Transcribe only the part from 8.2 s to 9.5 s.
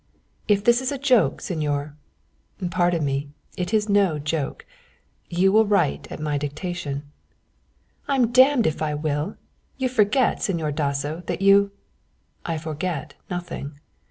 damned if I will